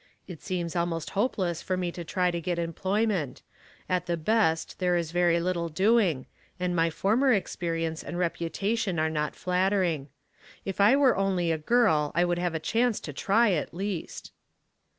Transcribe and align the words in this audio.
''It 0.27 0.41
seems 0.41 0.75
almost 0.75 1.11
hopeless 1.11 1.61
for 1.61 1.77
me 1.77 1.91
to 1.91 2.03
try 2.03 2.31
to 2.31 2.41
get 2.41 2.57
employment; 2.57 3.43
at 3.87 4.07
the 4.07 4.17
best 4.17 4.79
there 4.79 4.97
is 4.97 5.11
very 5.11 5.39
little 5.39 5.69
doing, 5.69 6.25
and 6.59 6.75
my 6.75 6.89
former 6.89 7.31
experience 7.33 8.01
and 8.01 8.17
repu 8.17 8.49
tation 8.49 8.99
are 8.99 9.11
not 9.11 9.35
flattering. 9.35 10.09
If 10.65 10.81
I 10.81 10.95
were 10.95 11.15
only 11.15 11.51
a 11.51 11.57
girl 11.59 12.11
I 12.15 12.25
would 12.25 12.39
have 12.39 12.55
a 12.55 12.59
chance 12.59 12.99
to 13.01 13.13
try 13.13 13.51
at 13.51 13.75
least." 13.75 14.31